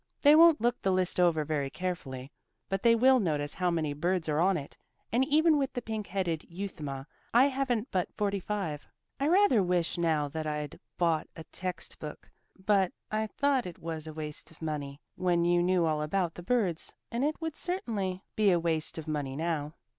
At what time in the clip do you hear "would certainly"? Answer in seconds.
17.39-18.23